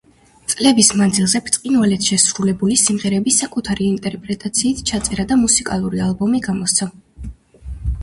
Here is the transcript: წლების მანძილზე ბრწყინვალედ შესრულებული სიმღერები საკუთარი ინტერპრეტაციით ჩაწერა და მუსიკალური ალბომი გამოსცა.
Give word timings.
წლების 0.51 0.87
მანძილზე 1.01 1.41
ბრწყინვალედ 1.49 2.07
შესრულებული 2.07 2.79
სიმღერები 2.85 3.35
საკუთარი 3.37 3.87
ინტერპრეტაციით 3.93 4.85
ჩაწერა 4.93 5.31
და 5.35 5.41
მუსიკალური 5.47 6.05
ალბომი 6.11 6.47
გამოსცა. 6.51 6.93